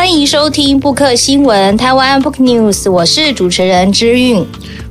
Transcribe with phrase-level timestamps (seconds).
[0.00, 4.42] 欢迎收听布克新闻台湾 Book News，我是主持人之韵，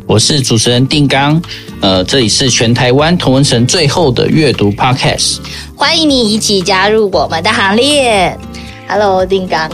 [0.05, 1.41] 我是主持人定刚。
[1.81, 5.39] 呃，这里是全台湾同文城最后的阅读 Podcast，
[5.75, 8.37] 欢迎你一起加入我们的行列。
[8.87, 9.67] Hello，定刚，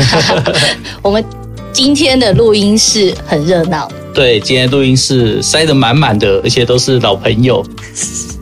[1.02, 1.22] 我们
[1.70, 3.90] 今天的录音室很热闹。
[4.14, 7.64] 对，今天录音室塞得满满的，而且都是老朋友。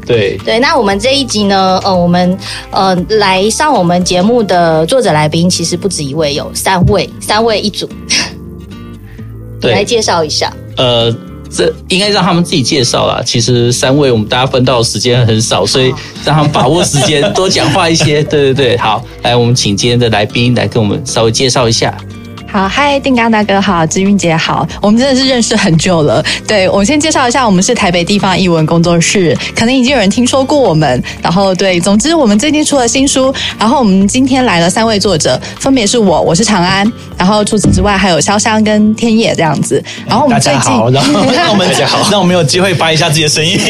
[0.06, 2.38] 对对，那我们这一集呢，呃，我们
[2.70, 7.88] 呃来上我们节目的作者来宾其实不止一位，有三位，三位一组。
[9.60, 10.52] 对，来介绍一下。
[10.76, 11.12] 呃，
[11.50, 13.20] 这应该让他们自己介绍啦。
[13.26, 15.92] 其实三位我们大家分到的时间很少，所以
[16.24, 18.22] 让他们把握时间 多讲话一些。
[18.22, 21.96] 对对对，好，来，我们请今天的来宾来跟我们稍微介绍一下。
[22.56, 26.24] 好，嗨，定刚大哥好，知韵姐好，我们真的是认识很久了。
[26.48, 31.02] 对，我们先介绍一下，我们是台北地方译文工作室，可能已经有人听说过我们。
[31.20, 33.30] 然后，对，总之我们最近出了新书。
[33.58, 36.90] 然后我们今天来了三位作者，分别是我，我是长安。
[37.18, 39.82] 然后除此之外还有潇湘跟天野这样子。
[40.06, 43.60] 然后我们最近，大家好，然后让 我们大家好，让我们有机会发一下自己的声音。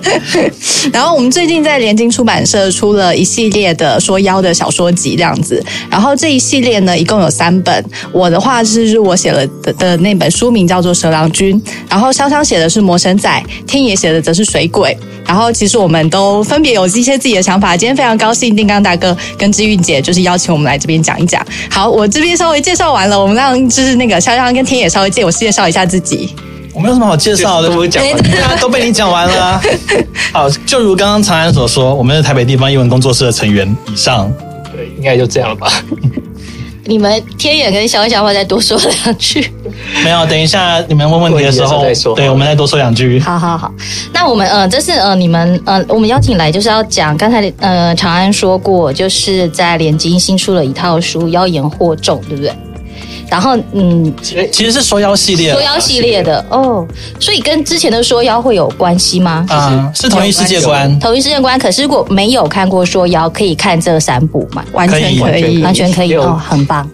[0.92, 5.64] 然后我们最近在联经出版社出了一系列的说妖的小说集这样子。
[5.88, 7.82] 然后这一系列呢，一共有三本。
[8.12, 14.96] 我的话是我写了的的那本书名叫做《蛇郎君》，然后香香写的是《魔神仔》，天野写的则是《水鬼》。
[15.26, 17.76] 然后其实我们都分别有一些自己的想法。
[17.76, 21.44] 今天非常高兴，定刚大哥跟知韵姐就是邀请我们来这边讲一讲。
[21.70, 26.34] 好，我这边稍微介绍完了，我们让就是那个香香跟天野稍微介我介绍一下自己。
[26.74, 29.62] 我没有什么好介绍的，都讲完了， 都被你讲完了。
[30.32, 34.32] 好， 就如刚刚长安所说，我们是台北地方译文工作室的成员以上，
[34.72, 35.70] 对，应该就这样了吧。
[36.84, 39.52] 你们天眼跟小小，会再多说两句？
[40.02, 43.20] 没有，等一下你们问问题的时候，时候对，我们再多说两句。
[43.20, 43.72] 好好好，
[44.12, 52.52] 那我们呃，这是呃，你们呃，我们邀请来就是要讲，刚才呃，长安说过，就是在联经新出了一套书《妖言惑众》，对不对？
[53.30, 56.86] 然后，嗯，其实是说妖系列，说妖系列的哦，
[57.20, 59.46] 所以跟之前的说妖会有关系吗？
[59.48, 61.56] 啊，是同一世界观，同一世界观。
[61.58, 64.64] 可是如果没有看过说妖，可以看这三部嘛？
[64.72, 66.88] 完全可以，完全可以哦，很棒。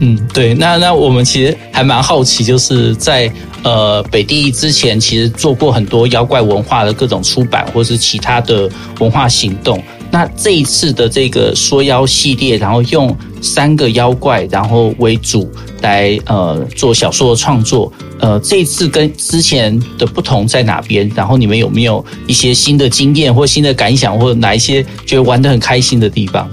[0.00, 3.30] 嗯，对，那那我们其实还蛮好奇，就是在
[3.62, 8.68] 呃北地之前，其实做过很多妖怪文化的各种出版，或是其他的
[8.98, 9.82] 文化行动。
[10.14, 21.10] 那这一次的这个说妖系列，然后用三个妖怪，然后为主来呃做小说的创作，呃，这一次跟之前的不同在哪边？
[21.16, 26.48] 然后你们有没有一些新的经验或新的感想，或哪一些觉得玩得很开心的地方？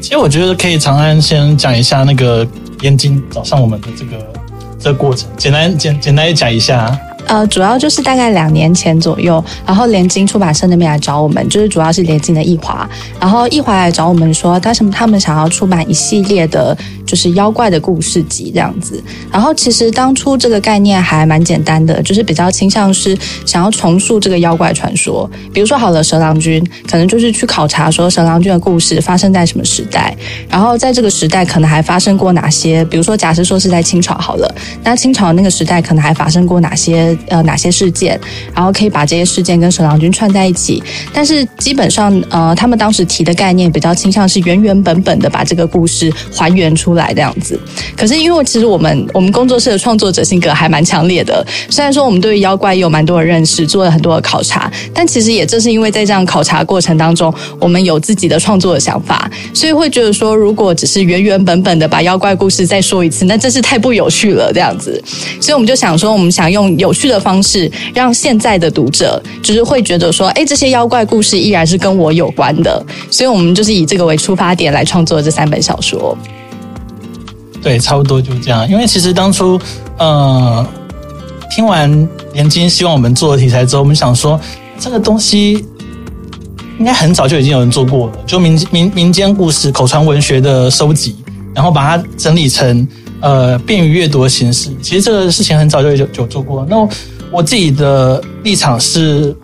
[0.00, 2.46] 其实我觉得可以长安先讲一下那个
[2.82, 4.32] 燕京找上我们的这个
[4.78, 6.96] 这个过程，简单简简单讲一下。
[7.28, 12.88] 呃，主要就是大概两年前左右，然后联经出版社那边来找我们，就是主要是联经的易华，
[13.20, 16.76] 然后易华来找我们说，他什么他们想要出版一系列的。
[17.08, 19.02] 就是妖怪的故事集这样子，
[19.32, 25.28] 然后其实当初这个概念还蛮简单的，就是比较倾向是想要重塑这个妖怪传说。
[25.54, 30.14] 比如说好了，蛇郎君可能就是去考察说蛇郎君的故事发生在什么时代，
[30.50, 34.54] 然后在这个时代可能还发生过哪些，比如说假设说是在清朝好了，
[34.84, 38.20] 那清朝那个时代可能还发生过哪些呃哪些事件，
[38.54, 40.82] 然后可以把这些事件跟蛇郎君串在一起。
[41.12, 46.97] 但是基本上呃他们当时提的概念比较倾向是原原本本的把这个故事还原出来。
[46.98, 47.58] 来这样子，
[47.96, 51.42] 可是因为其实我们我们工作室的创作者性格还蛮强烈的。
[51.70, 64.52] 虽然说我们对于妖怪也有蛮多的认识，做了很多的考察，但其实也正是因为在这样考察过程当中，我们有自己的创作的想法，所以会觉得说，如果只是原原本本的把妖怪故事再说一次，那真是太不有趣了。
[64.52, 65.00] 这样子，
[65.40, 72.84] 所以我们就想说，我们想用有趣的方式，让现在的读者就是会觉得说，哎，这些妖怪故事依然是跟我有关的。
[73.10, 76.16] 所以我们就是以这个为出发点来创作这三本小说。
[77.62, 78.68] 对，差不多就是这样。
[78.68, 79.60] 因为其实当初，
[79.98, 80.66] 呃，
[81.50, 84.40] 听完连金希望我们做的题材之后，我们想说，
[84.78, 85.66] 这个东西
[86.78, 91.16] 应该很早就已经有人做过了，就民民民间故事、口传文学的收集，
[91.54, 92.86] 然后把它整理成
[93.20, 94.70] 呃便于阅读的形式。
[94.80, 96.64] 其实这个事情很早就有就做过。
[96.70, 96.76] 那
[97.32, 99.36] 我自己的立场是，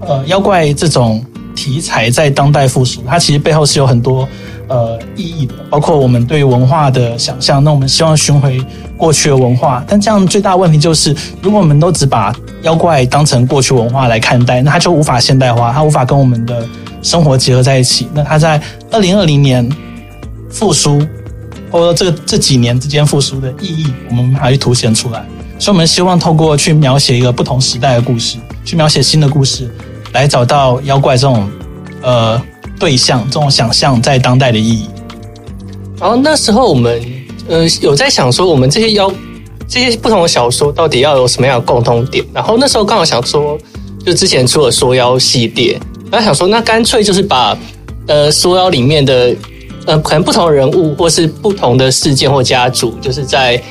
[0.00, 1.22] 呃，妖怪这种
[1.54, 4.26] 题材在当代复苏，它其实背后是有很多。
[4.70, 7.62] 呃，意义的，包括我们对文化的想象。
[7.62, 8.64] 那我们希望寻回
[8.96, 11.12] 过去的文化，但这样最大问题就是，
[11.42, 12.32] 如果我们都只把
[12.62, 16.64] 妖怪当成过去文化来看待，那它就无法现代化，它无法跟我们的
[17.02, 18.06] 生活结合在一起。
[18.14, 18.62] 那它在
[18.92, 19.68] 二零二零年
[20.48, 21.04] 复苏，
[21.68, 25.24] 或者这这几年之间复苏的意义，我们还去凸显出来。
[25.58, 29.68] 所以，我们希望透过去描写一个不同时代的故事，去描写新的故事，
[30.12, 31.50] 来找到妖怪这种
[32.02, 32.40] 呃。
[32.80, 34.88] 对象这种想象在当代的意义，
[36.00, 37.00] 然后那时候我们
[37.46, 39.12] 呃有在想说，我们这些妖
[39.68, 42.24] 这些不同的小说到底要有什么样的共通点？
[42.32, 43.58] 然后那时候刚好想说，
[44.04, 45.78] 就之前出了说妖系列，
[46.10, 47.56] 然后想说那干脆就是把
[48.06, 49.36] 呃说妖里面的
[49.86, 53.62] 呃可能不同的人物或是不同的事件或家族，就是在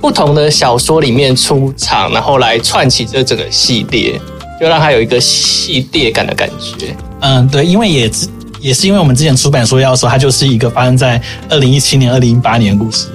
[0.00, 4.20] 不同的小说里面出场，然后来串起这整个系列，
[4.60, 6.94] 就让它有一个系列感的感觉。
[7.20, 8.28] 嗯，对，因为也是
[8.60, 13.08] 也是因为我们之前出版说妖的时候，它就是一个发生在二零一七年、二零一八年的故事，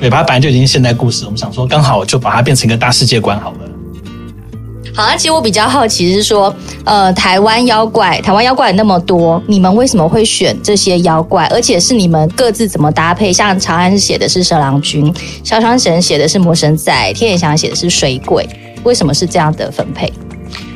[0.00, 3.58] 对，它本来就已经现代故事，我们想说刚好就把它变成一个大世界观好了。
[4.94, 6.54] 好，那其实我比较好奇是说，
[6.84, 11.46] 呃，台湾妖怪，台湾妖怪那么多，你们为什么会选这些妖怪？
[11.46, 13.32] 而且是你们各自怎么搭配？
[13.32, 15.10] 像长安写的是蛇郎君，
[15.42, 18.46] 潇湘神写的是魔神仔，天野翔写的是水鬼，
[18.82, 20.12] 为什么是这样的分配？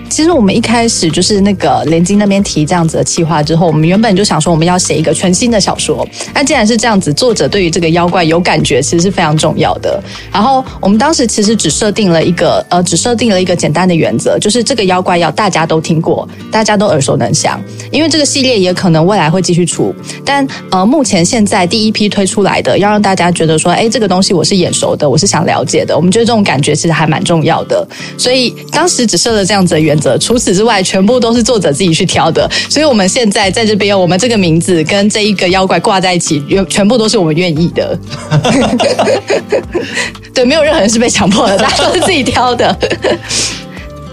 [0.08, 6.06] 其实我们一开始就是那个连金那边提这样子的企划之后，我们原本就想说我们要写一个全新的小说。
[6.32, 10.02] 那既然是这样子，作者对于这个妖怪有感觉，其实是非常重要的。
[10.32, 17.60] 然后我们当时其实只设定了一个呃，只设定了一个简单的原则，就是这个妖怪要大家都听过，大家都耳熟能详。
[17.90, 19.94] 因为这个系列也可能未来会继续出，
[20.24, 25.96] 但呃，目前现在第一批推出来的，要让大家觉得说，哎，这个东西我是眼熟的，我是想了解的。
[25.96, 27.86] 我们觉得这种感觉其实还蛮重要的，
[28.16, 30.16] 所以当时只设了这样子的原则。
[30.18, 37.98] 除此之外，全部都是作者自己去挑的，所以我们现在在这边，我们这个名字跟这一个妖怪挂在一起，全部都是我们愿意的。
[40.34, 42.76] 对，没有任何人是被强迫的，大家都是自己挑的。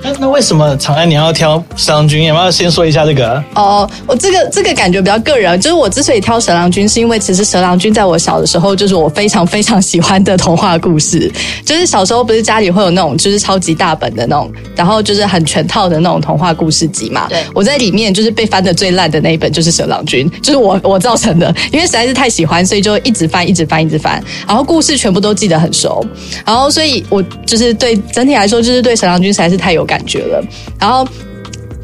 [0.03, 2.25] 那那为什么长安你要挑蛇郎君？
[2.25, 3.41] 要不要先说一下这个？
[3.55, 11.31] 哦，我这个这个感觉比较个人，就是我之所以挑蛇郎君，是因为其实蛇郎君在我小的时候，就是我非常非常喜欢的童话故事。
[11.65, 17.27] 就是小时候不是家里会有那种就是超级大本的那种，然后就是很全套的那种童话故事集嘛。
[17.29, 26.05] 对，我在里面就是被翻的最烂的那一本就是蛇郎君，就是我我造成的，因为实在是太喜欢，所以就一直翻，一直翻，一直翻，然后故事全部都记得很熟，
[26.45, 29.92] 然后所以我就是对整体来说，就是对蛇郎君实在是太有感。
[29.93, 30.43] 感觉了，
[30.79, 31.07] 然后，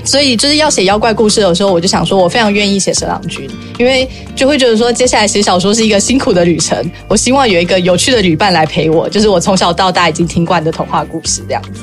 [0.03, 3.47] 所以就是要写妖怪故事的时候，我就想说，我非常愿意写蛇郎君，
[3.77, 6.75] 因为就会觉得说，接下来写小说是一个辛苦的旅程，
[7.07, 11.81] 我希望有一个有趣的旅伴来陪我，就是我从小到大已经听惯的童话故事这样子，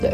[0.00, 0.10] 对，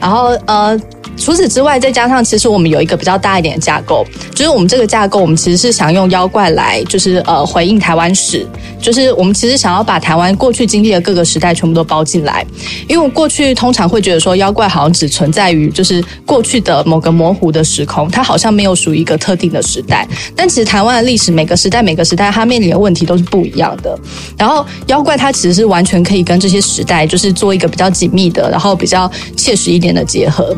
[0.00, 0.80] 然后呃。
[1.16, 8.46] 除此之外，再加上其实我们有一个比较大一点的架构，就是我们这个架构，我们其实是想用妖怪来，就是呃回应台湾史，
[8.80, 12.44] 就是我们其实想要把台湾过去经历的各个时代全部都包进来，
[12.88, 20.06] 因为过去通常会觉得说妖怪好像只存在于就是过去的某个模糊的时空，它好像没有属于一个特定的时代，
[20.36, 23.98] 但其实台湾的历史每个时代每个时代它面临的问题都是不一样的，
[24.36, 30.54] 然后妖怪它其实是完全可以跟这些时代就是做一个比较紧密的，然后比较切实一点的结合。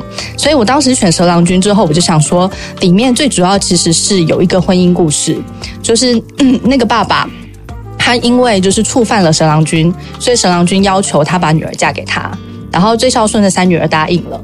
[0.47, 2.49] 所以我当时选蛇郎君之后，我就想说，
[2.79, 5.37] 里面最主要其实是有一个婚姻故事，
[5.83, 6.23] 就是、
[6.63, 7.29] 那个爸爸，
[7.99, 12.31] 他因为就是触犯了蛇郎君，所以蛇郎君要求他把女儿嫁给他，
[12.71, 14.41] 然后最孝顺的三女儿答应了。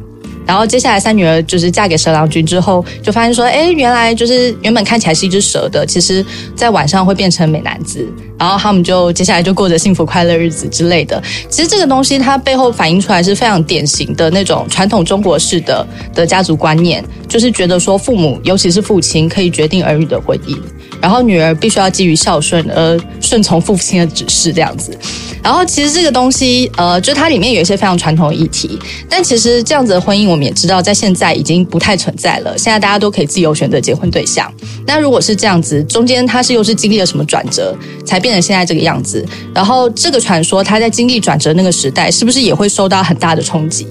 [0.46, 6.24] 然后接下来三女儿就是嫁给蛇郎君之后，就发现说，哎，原来就是原本看起来是一只蛇的，其实
[6.56, 8.06] 在晚上会变成美男子。
[8.38, 11.22] 然后他们就接下来就过着幸福快乐日子之类的。
[11.48, 20.58] 其实这个东西它背后反映出来是非常典型的那种传统中国式的的家族观念，就是觉得说父母尤其是父亲可以决定儿女的婚姻，
[21.00, 24.96] 然后女儿必须要基于孝顺而顺从父亲的指示这样子。
[25.42, 32.56] 然后其实这个东西，呃，就它里面有一些非常传统的议题，但其实这样子的婚姻，我们也知道，在现在已经不太存在了。
[32.56, 34.48] 现在大家都可以自由选择结婚对象。
[34.86, 39.26] 那如果是这样子，中间它是又是经历了什么转折，才变成现在这个样子？
[39.52, 43.84] 然后这个传说，它在经历转折那个时代，是不是也会受到很大的冲击？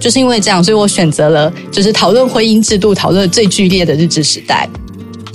[0.00, 4.68] 就是因为这样，所以我选择了就是讨论婚姻制度，讨论最剧烈的日治时代。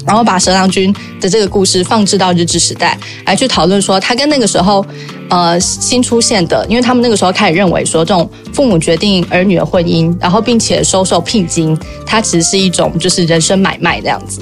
[0.05, 4.85] 然后把蛇郎君的这个故事放置到日治时代，来去讨论说他跟那个时候
[5.29, 14.41] 呃新出现的，因为他们那个时候开始认为说这种父母决定儿女的婚姻，然后并且收受聘金，它其实是一种就是人身买卖这样子。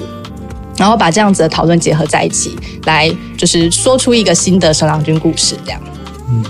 [0.76, 5.80] 然后把这样子的讨论结合在一起，来就是说出一个新的蛇郎君故事这样。
[6.30, 6.42] 嗯。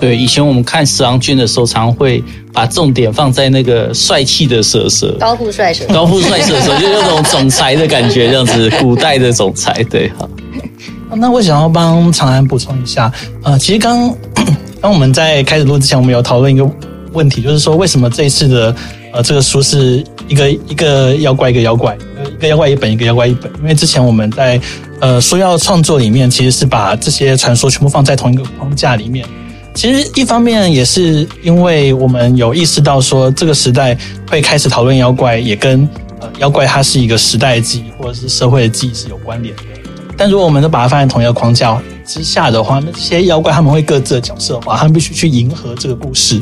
[0.00, 2.22] 对，以前我们看十郎君的时候，常会
[2.52, 10.28] 把重点放在那个帅气的蛇蛇，高富帅蛇，高富帅蛇蛇，就那种总裁的感觉，这样子，古代的总裁，对，哈。
[11.16, 13.10] 那我想要帮长安补充一下，
[13.44, 14.12] 呃，其实刚
[14.82, 16.68] 刚我们在开始录之前，我们有讨论一个
[17.12, 18.74] 问题，就是说为什么这一次的
[19.12, 21.96] 呃这个书是一个一个妖怪一个妖怪，
[22.36, 24.60] 一个妖怪一本，一个妖怪一本，因为之前我们在
[25.00, 29.24] 呃说要创作里面，其实是把这些传说全部放在同一个框架里面。
[29.74, 33.96] 其实一方面也是因为我们有意识到说，这个时代
[34.30, 35.86] 会开始讨论妖怪，也跟
[36.20, 39.62] 呃妖怪它是一个时代记忆或者是社会的记忆是有关联的。
[40.16, 41.76] 但如果我们都把它放在同一个框架
[42.06, 46.40] 之下的话，那这些妖怪他们会各自的角色化，他们必须去迎合这个故事。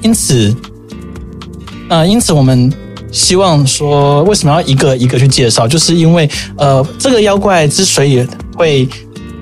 [0.00, 0.56] 因此，
[1.90, 2.72] 呃，因此我们
[3.12, 5.68] 希望说，为什么要一个一个去介绍？
[5.68, 8.88] 就是因为，呃，这个妖怪之所以会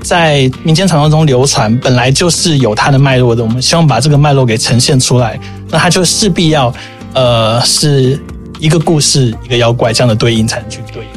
[0.08, 3.44] 在民间传说中流传，本来就是有它的脉络的。
[3.44, 5.38] 我们希望把这个脉络给呈现出来，
[5.68, 6.72] 那它就势必要，
[7.12, 8.18] 呃，是
[8.58, 11.08] 一个故事一个妖怪这样的对应才能去对应。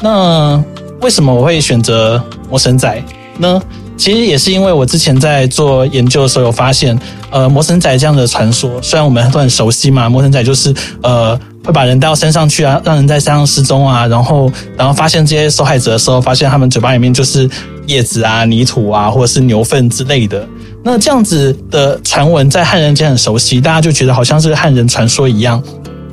[0.00, 0.64] 那
[1.02, 3.04] 为什么我会选择魔神仔
[3.36, 3.60] 呢？
[3.98, 6.98] 其实也是因为我之前在做研究的时候有发现，
[7.30, 17.50] 呃，魔神仔这样的传说，虽然我们都很熟悉嘛，魔神仔就是呃会把人带到山上去啊，让人在山上失踪啊，然后然后发现这些受害者的时候，发现他们嘴巴里面就是
[17.86, 20.46] 叶子啊、泥土啊，或者是牛粪之类的。
[20.84, 25.60] 那这样子的传闻在汉人间很熟悉，大家就觉得好像是汉人传说一样。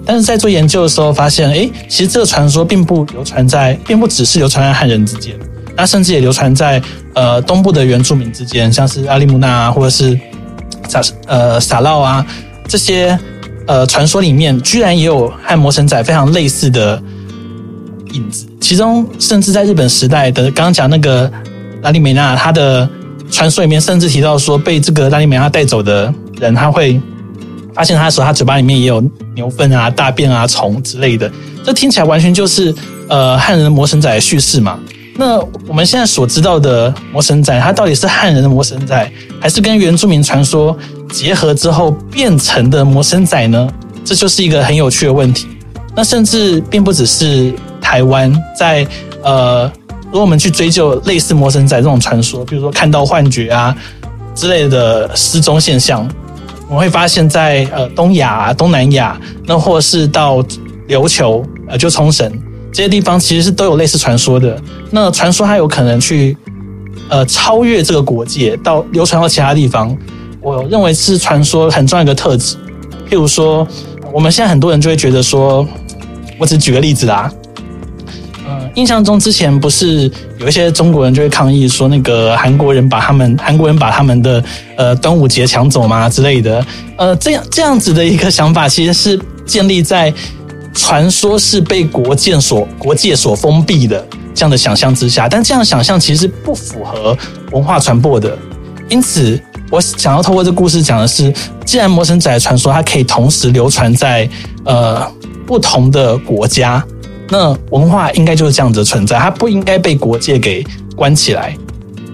[0.06, 5.36] 但是在做研究的时候发现，诶，其实这个传说并不流传在，并不只是流传在汉人之间。
[5.78, 6.82] 那甚至也流传在
[7.14, 10.20] 呃东部的原住民之间，像是阿里木纳啊，或者是
[10.90, 12.26] 撒呃撒烙啊
[12.68, 13.18] 这些
[13.68, 17.02] 呃传说里面，居然也有和魔神仔非常类似的
[18.14, 18.46] 影子。
[18.60, 21.32] 其中甚至在日本时代的刚刚讲那个
[21.82, 22.88] 拉里美娜，她的
[23.30, 27.02] 传说里面甚至提到说，被这个拉里美娜带走的人，他会
[27.74, 29.04] 发现他的时候，他嘴巴里面也有
[29.36, 31.32] 牛粪啊、大便啊、虫之类的。
[31.64, 32.74] 这听起来完全就是
[33.08, 34.80] 呃汉人的魔神仔的叙事嘛。
[35.16, 40.76] 那我们现在所知道的魔神仔，它到底是汉人的魔神仔，还是跟原住民传说
[41.12, 43.70] 结合之后变成的魔神仔呢？
[44.04, 45.48] 这就是一个很有趣的问题。
[45.96, 48.86] 那甚至并不只是台湾，在
[49.22, 49.72] 呃，
[50.06, 53.76] 如果我们去追究类似魔神仔这种传说，比如说看到幻觉啊
[54.34, 56.10] 之类的失踪现象，
[56.68, 59.16] 我们会发现在呃东亚、东南亚，
[59.46, 60.44] 那或是到
[60.88, 62.32] 琉球，呃，就冲绳。
[62.74, 64.60] 这些地方其实是都有类似传说的。
[64.90, 66.36] 那传说它有可能去，
[67.08, 69.96] 呃，超越这个国界，到流传到其他地方。
[70.42, 72.56] 我认为是传说很重要一个特质。
[73.08, 73.66] 譬如说，
[74.12, 75.66] 我们现在很多人就会觉得说，
[76.40, 77.32] 我只举个例子啦。
[78.48, 84.44] 嗯，印象中之前不是有一些中国人就会抗议说，那个韩国人把他们韩国人把他们的
[84.78, 86.66] 呃端午节抢走吗之类的。
[86.98, 90.12] 呃，这样这样子的一个想法，其实是建立在。
[90.74, 97.16] 传说是被国界所国界所封闭的这样的想象之下，但这样想象其实不符合
[97.52, 98.38] 文化传播的。
[98.90, 99.40] 因此，
[99.72, 101.34] 我想要透过这故事讲的是，
[101.66, 104.28] 既然魔神仔的传说它可以同时流传在
[104.66, 105.10] 呃
[105.46, 106.84] 不同的国家，
[107.30, 110.66] 那文化应该就是这样子的存在，它不应该被国界给
[110.96, 111.56] 关起来。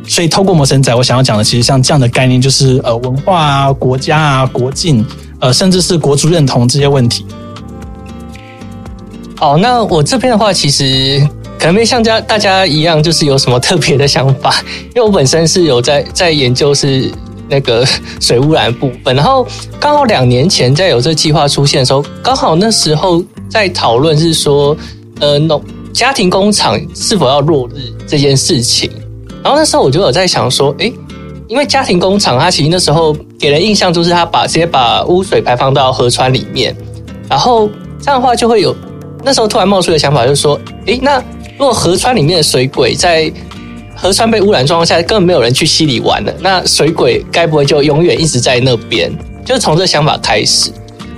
[0.07, 5.05] 所以，透过魔神仔，我想要讲的其实像这样的概念，就是呃文化啊、国家啊、国境，
[5.39, 7.25] 呃，甚至是国族认同这些问题。
[9.39, 11.25] 好，那我这边的话，其实
[11.57, 14.61] 可能没像家大家一样，就是有什么特别的想法，
[14.93, 17.09] 因为我本身是有在在研究是
[17.47, 17.87] 那个
[18.19, 19.47] 水污染部分，然后
[19.79, 24.75] 刚好两年前在有这计划出现的时候，刚好那时候在讨论是说，
[25.21, 28.91] 呃，农家庭工厂是否要落日这件事情，
[29.41, 30.91] 然后那时候我就有在想说，诶，
[31.47, 36.75] 因为家庭工厂它其实那时候给人印象就是它把直接把污水排放到河川里面，
[37.29, 37.69] 然后
[38.01, 38.75] 这样的话就会有。
[39.23, 41.17] 那时候突然冒出的想法就是说，诶，那
[41.57, 43.31] 如果河川里面的水鬼在
[43.95, 49.11] 河川被污染状况下，根本没有人去溪里玩了，那水鬼该不会就永远一直在那边？
[49.45, 50.71] 就是从这想法开始。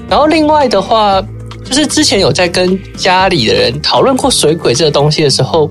[0.09, 1.21] 然后另外的话，
[1.63, 5.69] 就是之前有在跟家里的人讨论过水鬼这个东西的时候，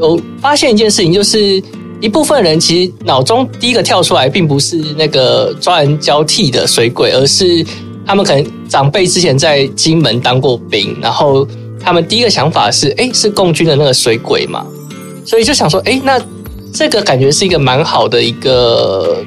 [0.00, 1.62] 有发现一件事情，就是
[2.00, 7.64] 一部分人其实脑中第一个跳出来，并不是那个抓人交替的水鬼，而是。
[8.04, 11.46] 他们可能长辈之前在金门当过兵，然后
[11.78, 14.64] 他们第一个想法是，哎，是共军的那个水鬼嘛，
[15.26, 16.18] 所以就想说，哎，那
[16.72, 19.22] 这个感觉是一个蛮好的一个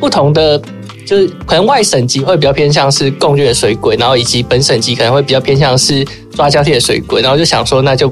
[0.00, 0.60] 不同的，
[1.06, 6.04] 就是可能外省籍会比较偏向是共军的水鬼，然后以及本省籍可能会比较偏向是
[6.34, 8.10] 抓交替的水鬼，然后就想说，那就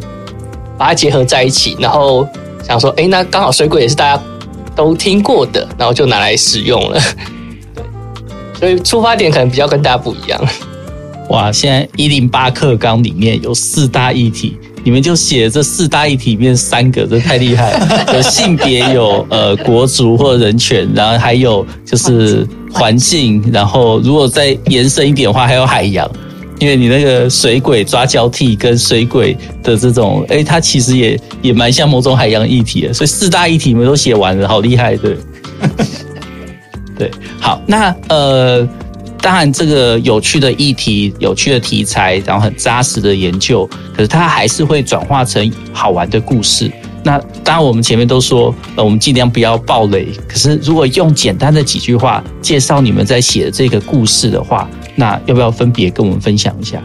[0.79, 2.25] 把它结合在一起，然后
[2.65, 4.23] 想说，哎，那刚好水鬼也是大家
[4.77, 7.01] 都听过的，然后就拿来使用了。
[8.59, 10.41] 所以出发点可能比较跟大家不一样。
[11.31, 18.07] 哇，现在一零八课纲里面有四大议题，你们就写这四大议题里面三个，这太厉害了。
[18.17, 26.11] 有性别，有呃国族或人权，然后还有就是环境，然后如果再延伸一点的话，还有海洋。
[26.59, 32.93] 因为你那个水鬼抓交替跟水鬼的这种，诶，它其实也也蛮像某种海洋议题的。
[32.93, 35.17] 所以四大议题你们都写完了，好厉害，对。
[36.99, 38.69] 对，好，那呃，
[39.23, 43.65] 当然这个有趣的议题、有趣的题材，然后很扎实的研究，
[43.95, 46.71] 可是它还是会转化成好玩的故事。
[47.05, 50.09] 那当然我们前面都说，呃，我们尽量不要爆雷。
[50.29, 56.83] 可是如果用简单的几句话介绍你们在写的这个故事的话，那要不要分别跟我们分享一下？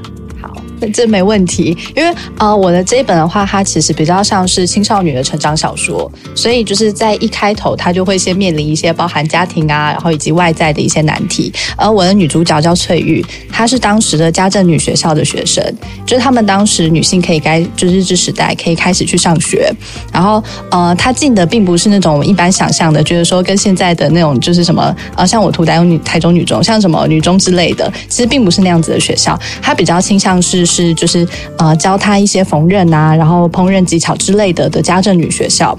[0.92, 11.52] 这没问题，因为呃，我的这一本的话，它其实比较像是青少女的成长小说，所以就是在一开头，它就会先面临一些包含家庭啊，然后以及外在的一些难题。
[11.78, 15.64] 而我的女主角叫翠玉，她是当时的家政女学校的学生，
[16.06, 19.72] 就是他们当时女性可以该就是日治时代可以开始去上学，
[20.12, 30.64] 然后呃，她进的并不是那种我们一般想象的，就是说跟现在的那种就是什么呃，像我图台有女台中女中，像什么女中之类的，其实并不是那样子的学校，她比较倾向是。
[30.74, 31.28] 是，就是
[31.60, 35.78] 呃，教他一些缝纫啊，然后烹饪技巧之类的的家政女学校。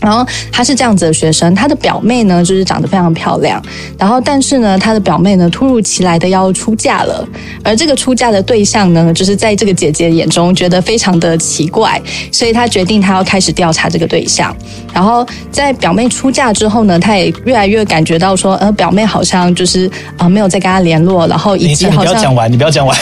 [0.00, 3.62] 然后她是这样子的学生，她的表妹呢就是长得非常漂亮，
[3.98, 7.26] 然后但是呢，她的表妹呢突如其来的要出嫁了，
[7.62, 12.00] 而这个出嫁的对象呢，就是在这个姐姐眼中觉得非常的奇怪，
[12.32, 14.54] 所以她决定她要开始调查这个对象。
[14.92, 19.86] 然后在表妹出嫁之后呢，她也越来越感觉到说，呃，表妹好像就是
[20.16, 22.96] 啊、呃、没有再跟她联络，然后以及好像 你不要讲完，你不要讲完，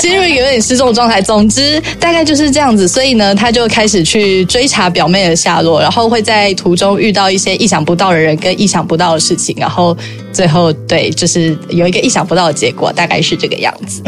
[0.00, 1.22] 进入有点失重状态。
[1.22, 6.37] 总之大概就是这样子，所以呢，她就开始去追查表妹的下落，然后会在。
[6.38, 9.96] 在途中遇到一些意想不到的人跟意想不到的事情，然后
[10.32, 14.02] 最后对，就是有一个意想不到的结果，大概是这个样子。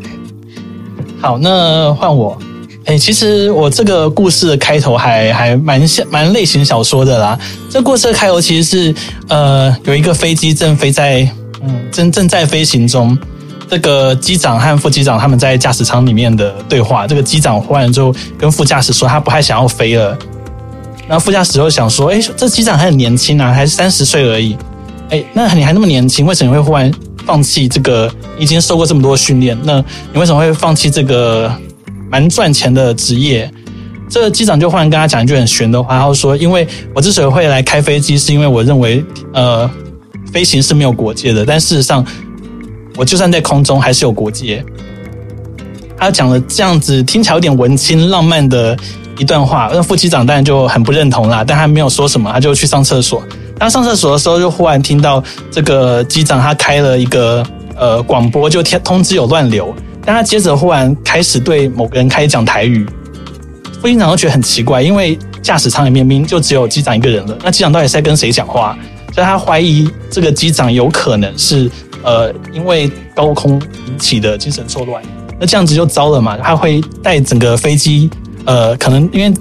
[1.18, 2.36] 好，那换我。
[2.84, 7.38] 哎，其实我这个故事的开头还还蛮像蛮类型小说的啦。
[7.70, 8.94] 这故事的开头其实是
[9.28, 11.20] 呃，有一个飞机正飞在
[11.62, 13.16] 嗯正正在飞行中，
[13.70, 17.06] 这个机长和副机长他们在驾驶舱里面的对话。
[17.06, 20.18] 这个机长忽然就跟副驾驶说，他不太想要飞了。
[21.12, 24.56] 然后副驾驶又想说：“哎，这机长还很年轻啊，还是三十岁而已。
[25.10, 26.90] 哎，那你还那么年轻，为什么会忽然
[27.26, 29.54] 放弃这个已经受过这么多训练？
[29.62, 29.76] 那
[30.10, 31.54] 你为什么会放弃这个
[32.10, 33.52] 蛮赚钱的职业？”
[34.08, 39.70] 这机长就忽然跟他讲一句很玄的话，他说：“因为我之所以会来开飞机，是因为我认为，呃，
[40.32, 41.44] 飞行是没有国界的。
[41.44, 42.02] 但事实上，
[42.96, 44.64] 我就算在空中，还是有国界。”
[45.94, 48.74] 他讲了这样子听起来有点文青浪漫的。
[49.22, 53.22] 一段话，那副机长当然就很不认同啦，但他没有说什么，他就去上厕所。
[53.56, 59.72] 当上厕所的时候，就忽然听到这个机长他开了一个呃广播，就通知有乱流。
[60.04, 62.84] 但他接着忽然开始对某个人开始讲台语，
[63.80, 68.76] 副机长都觉得很奇怪，因为驾驶舱里面明明就只有机长一个人了，那机长到底在跟谁讲话？
[69.14, 71.70] 所以他怀疑这个机长有可能是
[72.02, 75.00] 呃因为高空引起的精神错乱。
[75.38, 78.10] 那这样子就糟了嘛，他会带整个飞机。
[78.44, 79.32] 呃，可能因为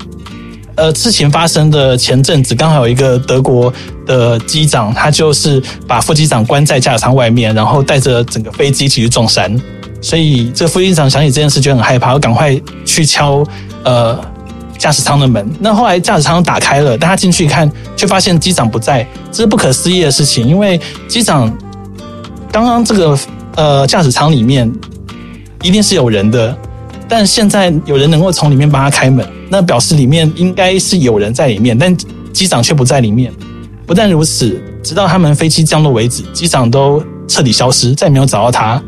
[0.76, 3.72] 呃，事情发生的前阵子，刚好有一个德国
[4.06, 9.54] 的机长，他就是把副机长关在驾驶舱外面，然后带着整个飞机一起去撞山。
[10.02, 13.44] 所以这副机长想起这件事，就很害怕，要赶快去敲
[13.84, 14.18] 呃
[14.78, 15.48] 驾驶舱的门。
[15.60, 20.48] 那后来驾驶舱打开了，但他进去一看，却发现机长不在，这是不可思议的事情。
[20.48, 21.54] 因为机长
[22.50, 23.20] 刚刚这个
[23.58, 24.72] 呃驾驶舱里面
[25.62, 26.58] 一定是有人的。
[27.12, 31.94] 但现在有人能够从里面帮他开门，那表示里面应该是有人在里面，但
[32.32, 33.30] 机长却不在里面。
[33.86, 38.82] 不但如此，直到他们飞机降落为止，机长都彻底消失，再也没有找到他。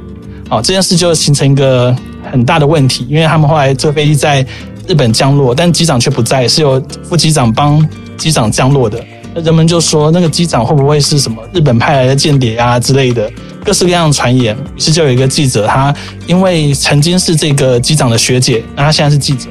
[0.47, 1.93] 好，这件事就形成一个
[2.31, 4.39] 很大的问题，因为他们后来这飞机在
[4.88, 9.03] 日本降落，但机长却不在，是由副机长帮机长降落的。
[9.36, 13.29] 那人们就说，那个机长会不会是什么日本派来的间谍啊之类的？
[13.63, 15.93] 各式各样的传言，于是就有一个记者，他
[16.28, 19.47] 因为曾经是这个机长的学姐，那他现在是记者，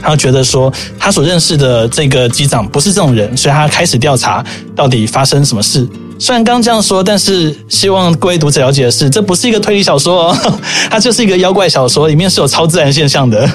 [0.00, 5.86] 他觉得说他所认识的这个机长不是这种人，所以他开始调查到底发生什么事。
[6.18, 10.36] 虽然刚刚这样说，但是希望各位读者了解的是，这不是一个推理小说哦，
[10.88, 13.50] 它就是一个妖怪小说，里面是有超自然现象的。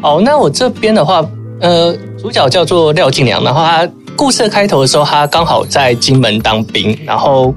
[0.00, 1.24] 好，那我这边的话，
[1.60, 7.54] 呃，主角叫做廖静良，然后他故事开头的时候，他刚好在金门当兵，然后。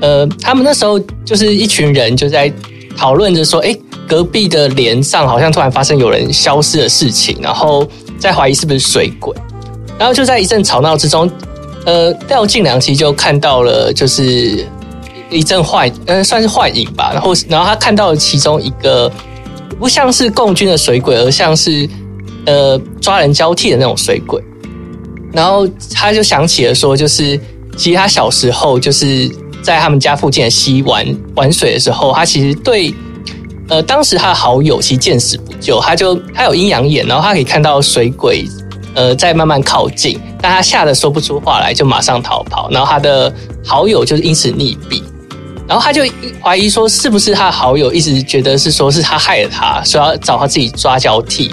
[0.00, 2.52] 呃，他们那时候就是一群人就在
[2.96, 3.74] 讨论着说，哎，
[4.06, 7.86] 隔壁的连上好像突然发生有人消失的事情，然后
[8.18, 9.34] 在怀疑是不是水鬼，
[9.98, 11.30] 然后就在一阵吵闹之中，
[11.86, 14.66] 呃，廖静良其实就看到了，就是
[15.30, 19.10] 一阵幻，呃，算是幻影吧，然后然后他看到了其中一个
[19.78, 21.88] 不像是共军的水鬼，而像是
[22.44, 24.42] 呃抓人交替的那种水鬼，
[25.32, 27.40] 然后他就想起了说，就是
[27.78, 29.30] 其实他小时候就是。
[29.66, 32.94] 在他们家附近的溪玩玩水的时候，他其实对
[33.68, 38.46] 呃当时他的好友其实见死不救，他就他有阴阳眼，然后他可以看到水鬼
[38.94, 45.02] 呃在慢慢靠近，但他吓得说不出话来，就马上逃跑，然后他的好友就是因此溺毙，
[45.66, 46.04] 然后他就
[46.40, 51.50] 怀疑说是不是他的好友一直觉得是说是他害了他，说要找他自己抓交替，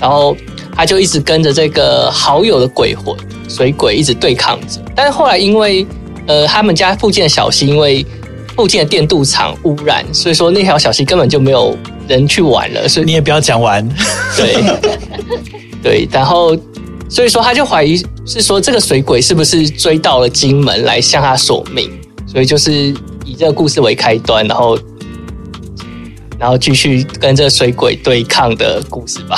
[0.00, 0.36] 然后
[0.76, 3.16] 他就一直跟着这个好友的鬼魂
[3.48, 4.80] 水鬼一直对抗着。
[4.94, 5.84] 但是后来因为
[6.28, 8.06] 呃他们家附近的小溪因为
[8.54, 12.88] 附近的电镀厂污染，所以说那条小溪根本就没有人去玩了。
[12.88, 13.88] 所以你也不要讲完，
[14.36, 14.62] 对
[15.82, 16.56] 对，然后
[17.08, 21.90] 所以说他就怀疑是说这个水鬼是不是追到了金门来向他索命，
[22.26, 22.72] 所以就是
[23.24, 24.78] 以这个故事为开端，然后。
[26.40, 29.36] 然后继续跟这个水鬼对抗的故事吧。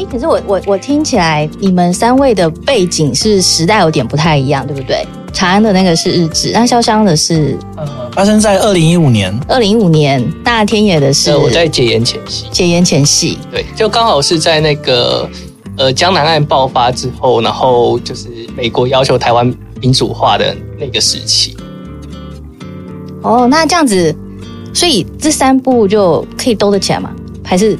[0.00, 5.06] 哎，可是我我我听起来，你们三位的背景是时代有点不太一样，对不对？
[5.30, 9.32] 长安的那个是日治，那潇湘的是呃，发生在二零一五年。
[9.46, 12.46] 二零一五年，那天野的是我在解严前夕。
[12.50, 15.28] 解严前夕，对，就刚好是在那个
[15.76, 21.54] 呃江南案爆发之后，然后就是美国要求台湾民主化的那个时期。
[23.20, 24.16] 哦，那这样子。
[24.72, 27.10] 所以这三部就可以兜得起来吗？
[27.44, 27.76] 还是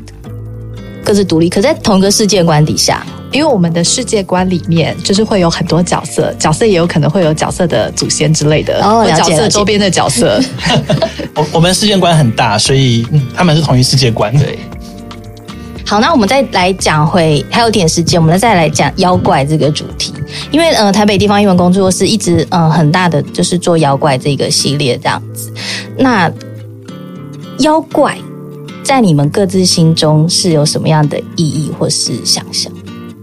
[1.05, 1.49] 各自独立？
[1.49, 10.41] 可在同一个世界观底下，因为我们的世界观里面就是会有很多角色，角色也有可能会有角色的祖先之类的，哦，角色周边的角色。
[11.35, 14.33] 我我们世界观很大，所以嗯，他们是同一世界观。
[14.39, 14.59] 对。
[15.87, 20.15] 好，那我们再来讲回，还有点时间，我们再来讲妖怪这个主题。
[20.53, 25.53] 因为呃，台北地方英文工作室一直嗯、呃、很大的就是做妖怪这个系列这样子，
[25.99, 26.31] 那。
[27.61, 28.17] 妖怪
[28.91, 32.73] 在你们各自心中是有什么样的意义或是想象？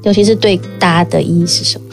[0.04, 1.88] 尤其是对大家的意义是什么？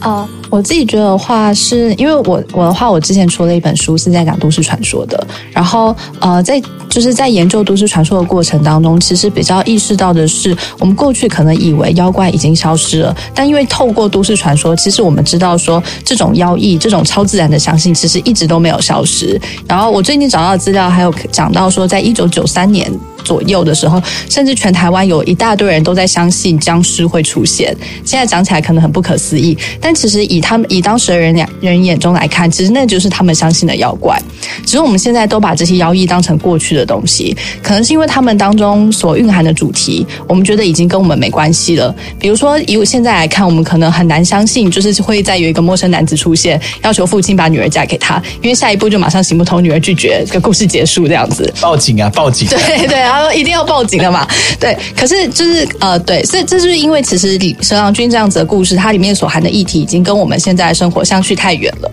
[0.00, 6.62] 啊、我自己觉得话，是因为我我的话，我之前出了一本书是在讲都市传说的，然后呃，在
[6.98, 19.40] 就是在研究都市传说的过程当中，其实比较意识到的是，我们过去可能以为妖怪已经消失了，但因为透过都市传说，其实我们知道说，这种妖异、这种超自然的相信，其实一直都没有消失。
[19.68, 22.90] 然后我最近找到的资料还有讲到说，在一九九三年。
[23.24, 27.76] 左右的时候，甚至全台湾有一大堆人都在相信僵尸会出现。
[28.02, 34.18] 现在讲起来可能很不可思议，但其实以他们以当时的人两人眼中来看，其实那就是他们相信的妖怪。
[34.64, 41.94] 只是我们现在都把这些妖异当成过去的东西，可能是因为他们当中所蕴含的主题，我们觉得已经跟我们没关系了。
[42.18, 51.52] 比如说以我现在来看，我们可能很难相信，就是会再有一个陌生男子出现，要求父亲把女儿嫁给他，因为下一步就马上行不通，女儿拒绝，这个故事结束这样子。
[51.60, 52.10] 报警啊！
[52.14, 52.48] 报警！
[52.48, 53.30] 对对然后！
[53.32, 54.26] 一定要报警的嘛？
[54.58, 61.90] 对，可是就是呃，对，所以这就是因为其实蛇郎君这样子的故事，它里面所含的议题已经跟我们现在的生活相去太远了。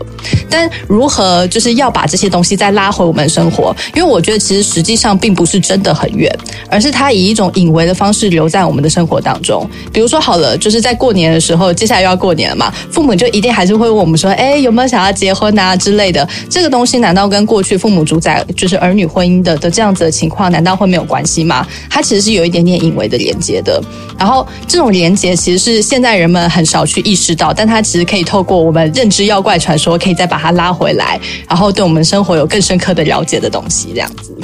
[0.50, 3.76] 但如何就是要把这些东西再拉回我们生活？
[3.94, 6.30] 因为我觉得其实实际上并不是真的很远，
[6.70, 9.66] 而是它以一种隐微的方式留在我们的生活当中。
[9.94, 21.66] 比如说好了，就是在过年的时候，接下来又要过年了嘛，父母就一定还是会问我们说：“哎，有没有想要结婚啊之类的？”这个东西难道跟过去父母主宰就是儿女婚姻的的这样子的情况，难道会没有关系吗？
[21.90, 23.82] 它其实是有一点点隐微的连接的。
[24.20, 34.36] 然后这种连接其实是现在人们很少去意识到，但它其实可以透过我们认知妖怪传说，可以再把它拉回来，然后对我们生活有更深刻的了解的东西，这样子。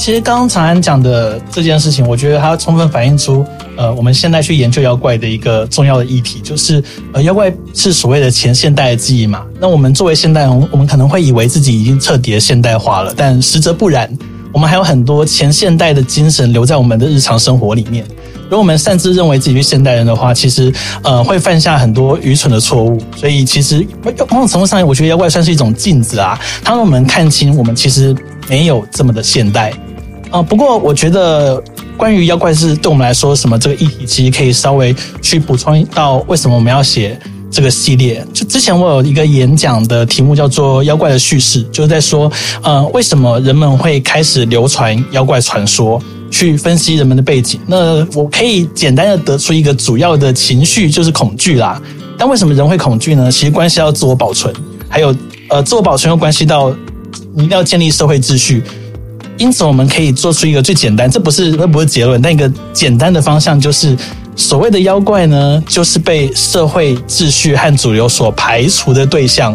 [0.00, 3.44] 其实刚刚长安讲的这件事情，我觉得它充分反映出，
[3.76, 6.82] 呃，我们现在去研究妖怪的一个重要的议题，就是，
[7.12, 9.44] 呃，妖怪是所谓的前现代的记忆嘛。
[9.60, 14.10] 那我们作为现代人，我们可能会以为自己已经彻底的现代化了，但实则不然。
[14.54, 18.02] 我们还有很多前现代的精神留在我们的日常生活里面。
[18.44, 22.98] 如果我们擅自认为自己是现代人的话，其实呃会犯下很多愚蠢的错误。
[23.14, 28.16] 所以其实某种程度上，我觉得妖怪算是一种镜子啊，它让我们看清我们其实
[28.48, 29.70] 没有这么的现代。
[30.30, 31.62] 啊、不过我觉得
[31.96, 37.18] 关于妖怪是对我们来说什么这个议题，其实可以稍微去补充到为什么我们要写。
[37.52, 42.30] 这个系列，就之前我有一个演讲的题目叫做《妖怪的叙事》，就是在说，
[42.62, 47.60] 呃，为什么人们会开始流传妖怪传说，去分析人们的背景。
[47.66, 51.82] 那我可以简单的得出一个主要的情绪，就是恐惧啦。
[52.16, 53.28] 但为什么人会恐惧呢？
[53.28, 54.54] 其实关系到自我保存，
[54.88, 55.12] 还有
[55.48, 56.72] 呃，自我保存又关系到
[57.34, 58.62] 你一定要建立社会秩序。
[59.40, 63.96] 因此，我们可以做出一个最简单，这不是这不是结论，但一个简单的方向就是。
[64.36, 69.54] 所谓的妖怪呢，就是被社会秩序和主流所排除的对象。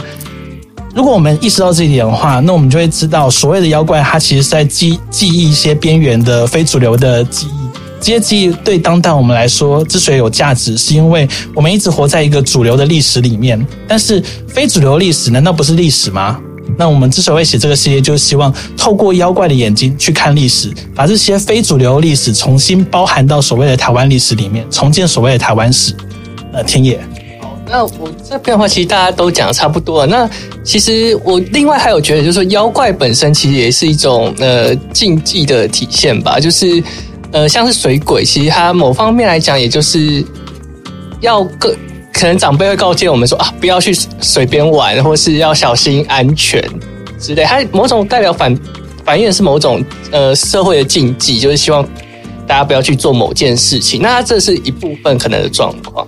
[0.94, 7.78] 如果我们意识到这一点的话，那我们就会知道，所谓的妖怪，它其实是在记记忆一些边缘的非主流的记忆。
[8.00, 13.66] 这些记忆对当代我们来说之所以有价值，是因为我们一直活在一个主流的历史里面。
[13.88, 16.40] 但是非主流历史难道不是历史吗？
[16.78, 25.94] 那我们之所以写这个系列，就是希望透过妖怪的眼睛去看历史，把这些非主流历史重新包含到所谓的台湾历史里面，重建所谓的台湾史。
[26.54, 26.98] 呃，天野，
[27.70, 30.08] 那我这边的话，其实大家都讲的差不多了。
[30.08, 30.30] 那
[30.64, 36.40] 其实我另外还有觉得，就是说妖怪本身其实也是一种呃禁忌的体现吧。
[36.40, 36.82] 就是
[37.34, 40.24] 呃，像是水鬼，其实它某方面来讲，也就是
[41.20, 41.76] 要个
[42.18, 46.64] 可能长辈会告诫我们说啊，不要去随便玩，或是要小心安全
[47.20, 47.44] 之类。
[47.44, 48.58] 它某种代表反
[49.04, 51.84] 反映的是某种呃社会的禁忌，就是希望
[52.48, 54.02] 大家不要去做某件事情。
[54.02, 56.08] 那这是一部分可能的状况。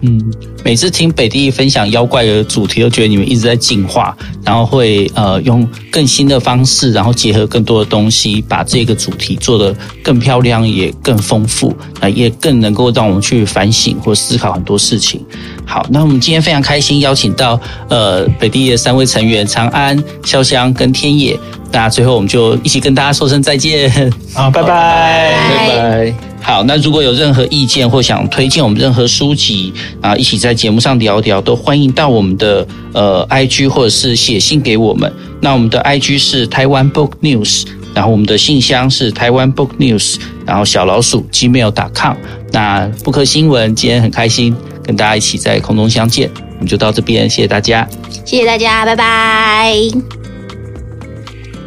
[0.00, 0.20] 嗯，
[0.64, 15.20] 每次听北地分享妖怪的主题，都觉得你们一直在进化，然后会呃用更新的方式，然后结合更多的东西，把这个主题做得更漂亮，也更丰富，啊，也更能够让我们去反省或思考很多事情。
[15.66, 21.38] 好，那我们今天非常开心邀请到呃北地的三位成员长安、潇湘跟天野，
[21.70, 23.90] 那最后我们就一起跟大家说声再见，
[24.32, 25.34] 好，拜拜，
[25.66, 26.31] 拜拜。
[26.42, 35.10] 好，那如果有任何意见或想推荐我们任何书籍啊，一起在节目上聊聊，都欢迎到我们的呃 IG 或者是写信给我们。
[35.40, 42.16] 那我们的 IG 是台湾 Book News，然后我们的信箱是台湾 Book News，然后小老鼠 gmail.com。
[42.52, 47.88] 那布克新闻今天很开心跟大家一起在空中相见，我们就到这边，谢谢大家，
[48.24, 50.21] 谢谢大家，拜拜。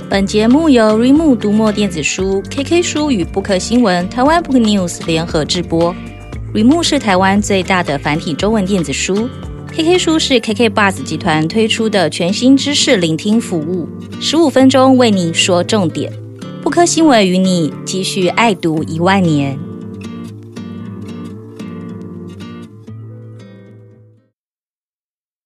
[0.08, 5.94] 本节目由 r e m o 读墨电子书、KK 书与布克新闻、台湾 Book News 联合制播。
[6.54, 9.28] r e m o 是台湾最大的繁体中文电子书
[9.76, 13.90] ，KK 书是 KK Buzz 集团推出的全新知识聆听服务，
[14.22, 16.14] 十五分钟为你说重点。
[16.62, 19.58] 布克新闻与你继续爱读一万年。